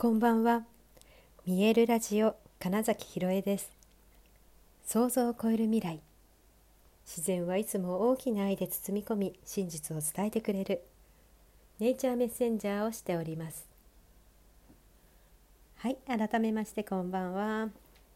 [0.00, 0.64] こんばんは。
[1.44, 3.70] 見えるラジオ金崎ひろえです。
[4.82, 6.00] 想像を超える未来。
[7.04, 10.80] 自然はいつも大きな愛で包み込み真実を伝えてくれる。
[11.80, 13.68] ネイチャーメッセンジャーをしております。
[15.76, 17.68] はい改めましてこんばんは。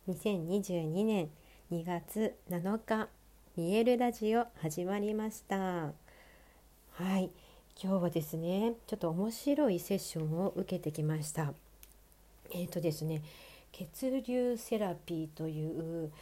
[0.09, 1.29] 2022年
[1.71, 3.09] 2月7日
[3.59, 5.57] 見えるラジオ始まりました。
[5.57, 7.31] はい
[7.79, 11.53] 今日はですねちょっと面白いセッションを受けてきました。
[12.51, 13.23] えーとですね
[13.73, 16.13] 「血流セラピー」という、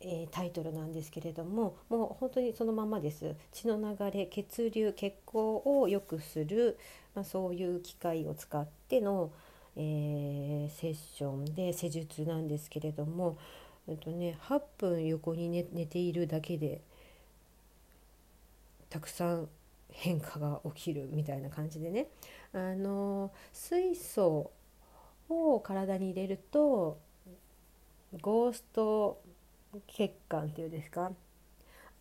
[0.00, 3.34] えー、タイトルなんですけれどももう本当にそのままです。
[3.52, 6.78] 血の流れ血流血行を良くする、
[7.14, 9.30] まあ、そういう機械を使っての、
[9.76, 13.38] えー、セッションで施術なんですけれども、
[13.88, 16.80] えーとね、8分横に寝寝ているだけで
[18.90, 19.48] たくさん
[19.90, 22.08] 変化が起きるみたいな感じでね。
[22.52, 24.50] あの水素
[25.28, 26.98] を体に入れると
[28.20, 29.20] ゴースト
[29.86, 31.12] 血管っていうんですか？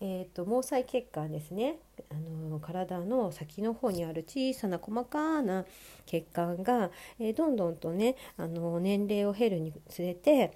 [0.03, 1.77] えーと、毛細血管ですね。
[2.09, 2.15] あ
[2.49, 5.63] の体の先の方にある小さな細かな
[6.07, 10.51] 血管が、えー、どんどんとねあの年齢を経るにつれて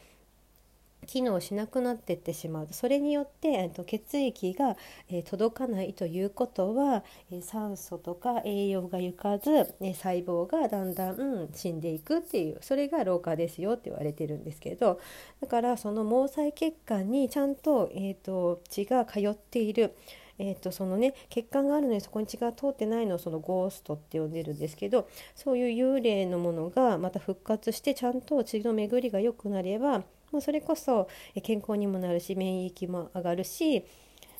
[1.05, 4.75] 機能しなくなってってしまうそれによって、えっと、血液が、
[5.09, 14.99] え、届かないということは、え、酸素とか栄養が行かず、えー、細胞がだんだん死んでいくっていうそれが老化ですよって言われてるんですけど
[15.41, 19.95] だからその毛細血管にちゃんと,、えーと、血が通っている。
[20.37, 30.03] えーとそのね、血管があるのにそこに血が通ってないのをそのゴーストって呼んでるんですけどそういう幽霊のものがまた復活してちゃんと血の巡りが良くなれば
[30.35, 31.07] もうそれこそ
[31.43, 33.85] 健康にもなるし免疫も上がるし、え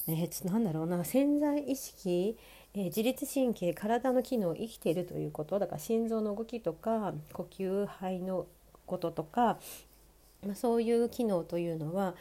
[0.08, 2.38] ー、なんだろうな潜在意識
[2.78, 8.48] えー、自律神経体の機能生きているということだから心臓の動きとか呼吸肺の
[8.86, 9.60] こととか、
[10.46, 12.16] まあ、そういう機能というのは、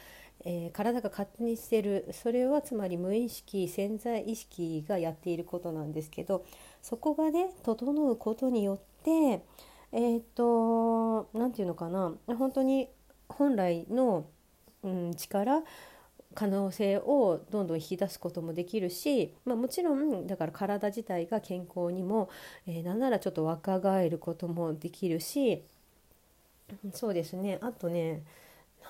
[0.45, 2.07] えー、体が勝手にしてる。
[2.13, 6.45] それはつまり無意識潜在意識がやっていることなんですけど
[6.81, 9.43] そこがね整うことによって
[9.91, 12.89] えっ、と何て言うのかな本当に
[13.29, 14.25] 本来の、
[14.83, 15.63] うん、力
[16.35, 22.29] 可能性をどんどん引き出すこともできるし、まあ、もちろんだから体自体が健康にも、
[22.67, 25.63] えー、なんならちょっと若返ることもできるし
[26.93, 27.59] そうですね。
[27.61, 28.23] あとね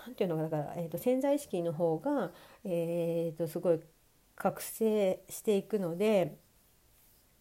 [0.06, 2.32] 何て言うのかだから、えーと、潜在意識の方が、
[2.64, 3.80] えーと、すごい
[4.36, 6.38] 覚醒していくので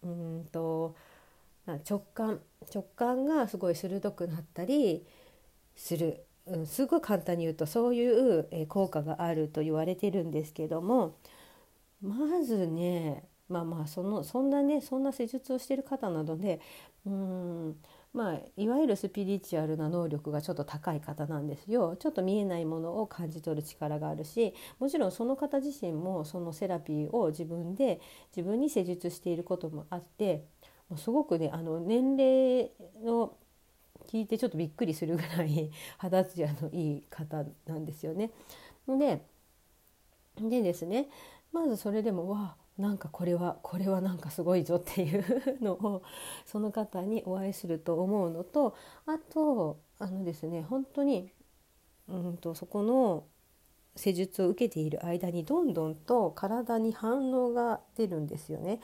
[0.03, 0.95] うんと
[1.89, 2.41] 直感
[2.73, 5.07] 直感がすごい鋭くなったり
[5.77, 6.24] する。
[6.47, 8.07] うん、すごい簡単に言うとそうい
[8.41, 11.17] うえ効果があると言われてるんですけども
[12.03, 16.61] まずねまあまあそのそんなねそんな施術をしてる方なので
[17.07, 17.77] うん
[18.15, 21.97] まあいわゆるスピリチュアルな能力がちょっと高い方なんですよ。
[21.97, 28.01] ちょっと見えないものを感じ取る力があるしもちろんその方自身もそのセラピーを自分で
[28.37, 30.47] 自分に施術していることもあって
[30.97, 32.71] すごくねあの年齢
[33.05, 33.37] の
[34.07, 38.31] 聞いてちょっとびっくりするぐらい 肌ツヤのいい方なんですよね。
[38.87, 39.25] で
[40.37, 41.09] でですね
[41.53, 46.03] まずそれでもわなんかこれはこれはなんかすごいぞっていうのを
[46.45, 48.75] その方にお会いすると思うのと
[49.07, 51.31] あとあのですね本当に
[52.09, 53.25] うんとそこの
[53.97, 58.81] 施術を受けている間にどんどんと体に反応が出るんですよね。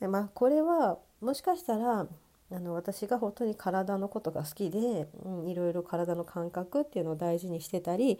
[0.00, 2.08] まあ、これはもしかしたら
[2.54, 8.18] あの私が本当に体のことが好きで、うん、いろいろ体の感覚っていうのを大事にしてたり、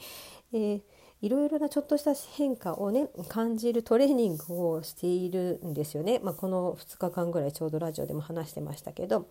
[0.52, 0.80] えー、
[1.20, 9.28] いろいろなちょっとした変化をね感じるトレーニングをしているんですよね、まあ、この2日間ぐらいちょうどラジオでも話してましたけど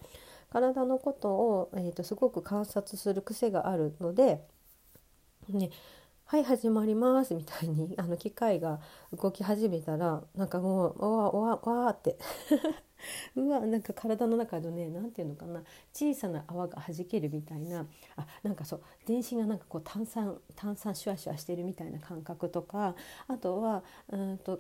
[0.52, 4.42] 体のことを、えーと、すごく観察する癖があるので、
[5.50, 5.70] ね、
[6.26, 8.80] はい始まりますみたいにあの機械が
[9.12, 12.18] 動き始めたらなんかもうわわわわって
[13.36, 15.62] うわなんか体の中のね何て言うのかな
[15.94, 22.96] 小さな泡がはじけるみたいなあなんかそう全身がなんかこう炭酸炭酸シュワシュワしてるみたいな感覚とか
[23.28, 24.60] あとはうんと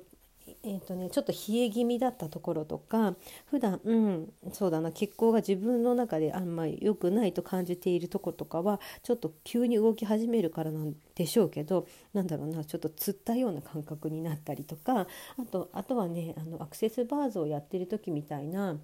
[0.63, 3.15] えーとね、ちょっと冷え気味だったところとか
[3.45, 15.07] 普段うんそうだな血行が自分の中であんまり良くないと感じているとことかはちょっと急に動き始めるからなんでしょうけどなんだろうなちょっとつったような感覚になったりとかあ
[15.49, 18.77] とあとはねあのアクセスバーズをやってる時みたいな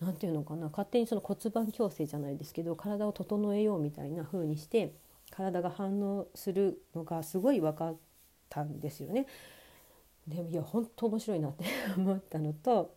[0.00, 4.94] 何て言うのかな勝手にその骨盤矯正じゃないですけど体を整えようみたいな風にして
[5.30, 7.96] 体が反応するのがすごい分かっ
[8.48, 9.26] たんですよね。
[10.28, 11.64] でもいや本当面白いなって
[11.96, 12.94] 思ったのと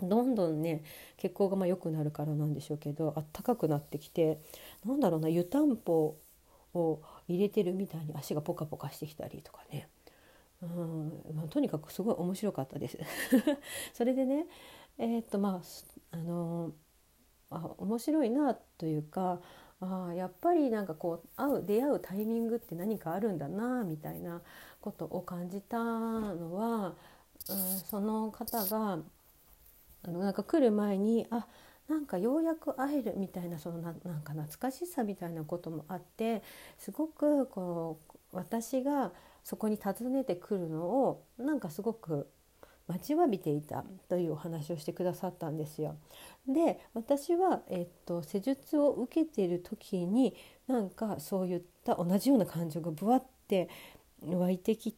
[0.00, 0.82] どんどんね
[1.16, 4.40] 血行がまあ良くなるからなんでしょうけどあったかくなってきて
[4.84, 6.16] なんだろうな湯たんぽ
[6.74, 9.88] を入れてるみたいに足がポカポカしてきたりとかね。
[10.62, 12.98] うんまあ、とにかくすごい面白かったです。
[13.92, 14.46] それでね
[14.98, 15.60] えー、っとま
[16.12, 16.72] ああの
[17.50, 19.40] あ面白いなというか
[19.80, 24.42] あやっぱりなんかこう会う出会うタイミングって何かあるんだなみたいな
[24.84, 26.94] ことを感じたのは、
[27.48, 28.98] うん、その方が
[30.02, 31.46] あのなんか来る前にあ
[31.88, 36.42] なんかようやく会えるみたいなそのななんか懐かしさみたいなこともあって
[36.78, 42.28] すごくこう私がそこに訪ねてくるのをなんかすごく
[42.86, 45.96] 待ちわびていたというお話をしてくださったんですよ。
[46.46, 53.70] で私は、えっと、施術を受けている時になんかそういった同じような感情がぶわって
[54.26, 54.96] 湧いてき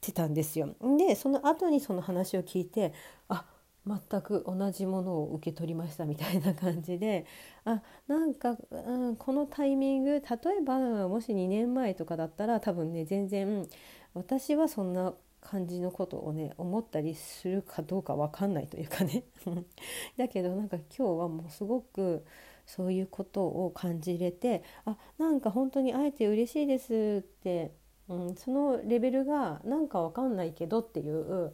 [0.00, 0.74] てたんですよ。
[0.98, 2.92] でその後にその話を聞いて
[3.28, 3.44] あ
[3.86, 7.26] 全く同じものを受け取りましたみたいな感じで
[7.64, 10.20] あなんか、うん、このタイミング例え
[10.64, 13.66] ばもし2年前とかだったら多分ね全然
[14.14, 19.24] 私はそんな感じのことをね思ったりするかどうか分かんないというかね
[20.18, 22.24] だけどなんか今日はもうすごく
[22.66, 27.72] そういうことを感じれてあなんか本当に会えて嬉しいですって、
[28.10, 31.52] うん、そのレベルがなんか分かんないけどっていう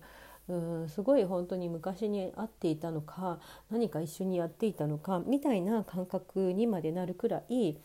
[0.48, 7.76] うんすごい本当に昔に会っていたのか何か一緒にやっていたのかみたいな感覚にまでなるくらい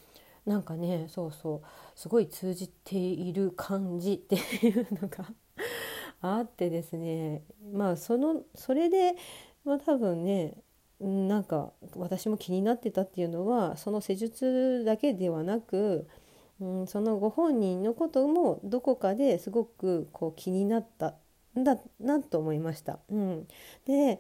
[0.46, 4.36] なんかねそうそうすごい通じている感じって
[4.66, 5.26] いうのが
[6.22, 7.44] あってですね。
[7.74, 9.16] まあそのそれで、
[9.66, 10.56] まあ、多分ね
[11.00, 16.08] なんか私も気になってたっていうのはその施術だけではなく、
[16.62, 21.16] うん、そのご本人のこともどこかですごくこう気になった
[21.60, 23.00] んだなと思いました。
[23.10, 23.48] うん、
[23.86, 24.20] で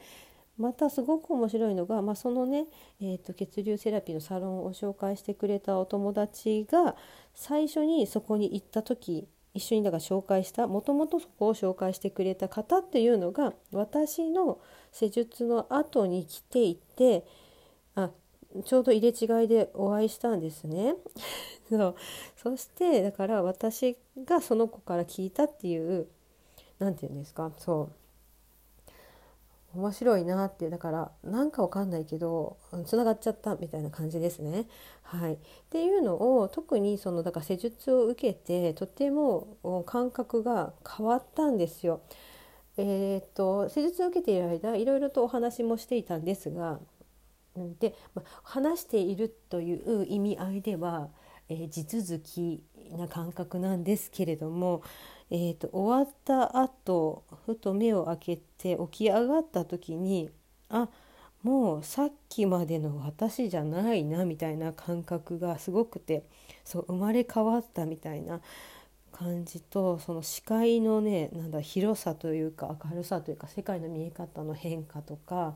[0.57, 2.65] またすごく面白いのが、まあ、そのね、
[2.99, 6.95] えーと、血流セラピーのサロンを紹介してくれたお友達が
[7.33, 14.59] 最初にそこに行った時一緒にだから紹介したもともとそこを紹介してくれた方っていうのが私の
[14.91, 17.25] 施術の後に来ていて
[18.63, 20.95] ちょうど入れ違いでお会いしたんですね。
[21.69, 21.95] そう。
[22.35, 26.07] そしてだから私がその子から聞いたっていう
[26.79, 27.51] 何て言うんですか？
[27.57, 27.91] そう。
[29.73, 34.67] 面白いなってだからなんかわかんないけどつながっちゃったみたいな感じですね。
[35.01, 35.37] はい、っ
[35.69, 42.01] ていうのを特にそのだから施術を受けてとても感覚が変わったんですよ。
[42.75, 46.79] えー、っと施術を受けている間いろいろとお話もしていたんですが
[47.79, 47.95] で、
[48.43, 51.09] 話しているという意味合いでは、
[51.49, 52.63] えー、地続き
[52.97, 54.83] な感覚なんですけれども
[55.33, 60.29] えーと、終わった後ふと目を開けて起き上がった時に
[60.69, 60.89] あ
[61.41, 66.25] もうさっきまでの私じゃないなみたいな感覚がすごくて
[66.65, 68.41] そう生まれ変わったみたいな
[69.13, 75.55] 感じとその視界のねなんだ広さというか明るさというか世界の見え方の変化とか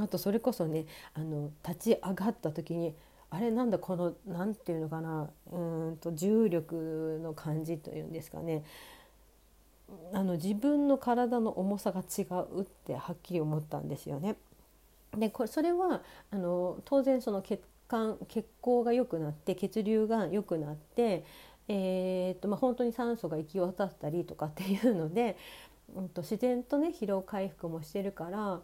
[0.00, 2.94] あとそれこそねあの立ち上がった時に
[3.30, 5.58] あれなんだこの何て言うのかなう
[5.92, 8.64] んと重力の感じというんですかね
[10.12, 12.22] あの自分の体の重さが違
[12.52, 14.36] うってはっきり思ったんですよね。
[15.16, 21.24] でこれそれはあの当然その血管血行が良くなって血流が良くなって、
[21.68, 25.38] えーとまあ、本当に酸素が行き渡ったりとかっていうので、
[25.96, 28.60] うんと自然とね疲労回復もしてるから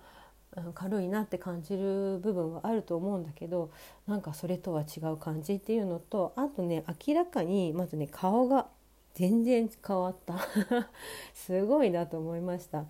[0.74, 3.70] 軽いなって感じる部分はあると思うんだけど
[4.06, 8.68] なんかそれとは違う感じっていうのとあとね明らかにまずね顔が
[9.14, 10.34] 全然変わった。
[11.34, 12.84] すごいなと思いました、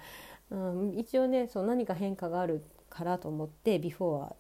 [0.51, 4.35] うん、一応ねそう何か変化があるからと思ってビフォー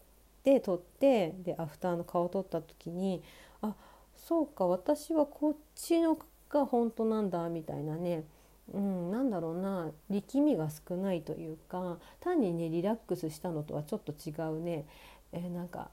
[0.45, 3.23] で撮ってでアフターの顔を撮った時に
[3.62, 3.75] あ
[4.16, 8.25] そうか私はこっちのが本当なんだみたいなね。
[8.73, 14.87] うん、なんだろうな力みが少ないというか単にねリラックスしたのとはちょっと違うね、
[15.33, 15.90] えー、なんか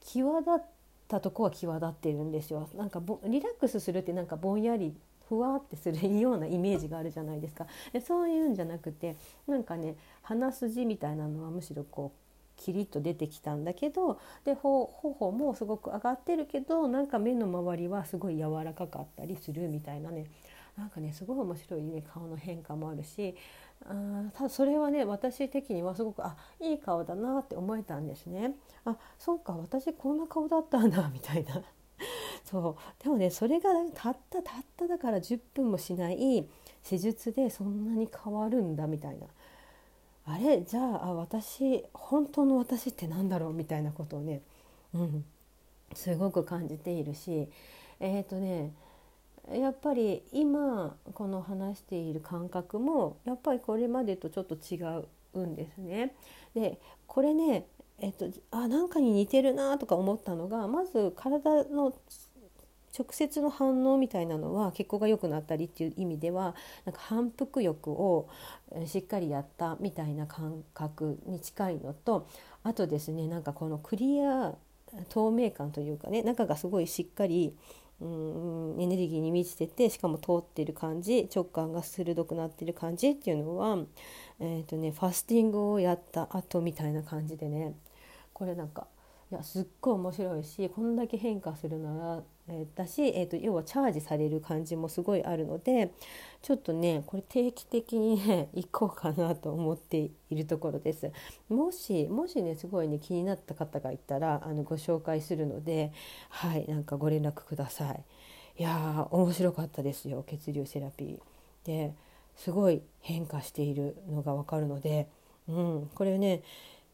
[0.00, 0.62] 際立っ
[1.08, 2.68] たとこは際立ってるんですよ。
[2.74, 4.96] なんかリラックスするってなんかぼんやり
[5.28, 7.66] ふわってするようなイメージがあるじゃないですか。
[7.92, 9.16] でそういうんじゃなくて
[9.46, 12.22] なんかね鼻筋みたいなのはむしろこう
[12.56, 20.26] キリッと出てきたんだけどで頬もすごく上がってるけどなんか目の周りはすごい柔らかかったりするみたいなね
[20.76, 23.34] なんかねすごい面白いね顔の変化もあるし
[23.84, 28.54] あただそれはね私的にはすごくあいい顔だなって思えたんですね。
[28.84, 31.62] あそうか私こんな顔だったんだ みたいな。
[32.44, 36.48] そうでもねそれがたったたっただから10分もしない
[36.82, 39.26] 施術でそんなに変わるんだみたいな。
[40.24, 44.40] あれじゃあ私本当の私って何だろうみたいなことをね、
[44.94, 45.24] うん、
[45.94, 47.48] すごく感じているし
[47.98, 48.72] えっ、ー、とね
[49.50, 54.78] やっぱり今この話している感覚もやっぱりこれまでとちょっと違
[55.34, 56.14] うんですね。
[56.54, 57.66] でこれね
[57.98, 61.94] えっと、あなんかに似てるなとか思ったのがまず体の
[62.98, 68.28] 直接の反応みたいなのは血行が良くなったりっていう意味ではなんか反復欲を
[68.86, 72.28] しっかりやったみたいな感覚に近いのと
[72.64, 74.54] あとですねなんかこのクリア
[75.08, 77.56] 透明感というかね中がすごいしっかり
[78.02, 83.78] うんエネルギーに満ちててしかも通ってる感じ直感が鋭くなってる感じっていうのは、
[84.40, 87.74] えーとね、ファスティングをやった後みたいな感じでね。
[88.32, 88.88] これなんか
[89.30, 92.22] いやすっごい面白いしこんだけ変化するなら、
[92.74, 95.92] だし、えーと、要はチャージされる感じもすごいあるので
[96.42, 101.10] ちょっとねこれ定期的にね 行こうかなと思っているところです。
[101.48, 105.92] もしもしねすごいね気になった方がいたらあのご紹介するので
[106.30, 108.04] はいなんかご連絡ください。
[108.58, 111.20] いやー面白かったですよ血流セラピー。
[111.64, 111.94] で
[112.34, 115.08] すごい変化しているのが分かるので、
[115.48, 116.42] うん、これね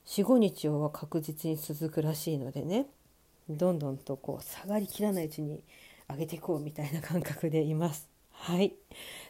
[0.07, 2.87] 45日は確実に続くらしいのでね
[3.49, 5.62] どんどんとこう下がりきらないうちに
[6.09, 8.09] 上げていこうみたいな感覚でいます。
[8.31, 8.75] はい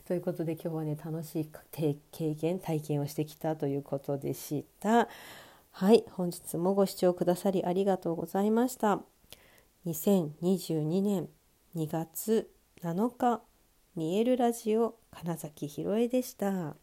[0.07, 5.09] ということで今日はね楽しい経験体験をしてきたということでした。
[5.71, 9.01] はい本日もご視聴くださりありがとうございました。
[9.87, 11.29] 2022年
[11.77, 12.51] 2月
[12.83, 13.43] 7日
[13.97, 16.77] 見えるラジオ金崎ひろえでした。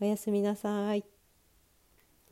[0.00, 1.09] おやすみなさい。